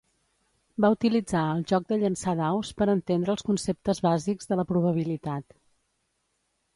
[0.83, 5.47] Va utilitzar el joc de llançar daus per entendre els conceptes bàsics de la probabilitat.